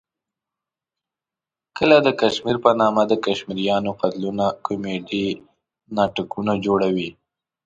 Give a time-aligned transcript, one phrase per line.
[1.77, 5.27] کله د کشمیر په نامه د کشمیریانو قتلونه کومیډي
[5.95, 7.09] ناټکونه جوړوي.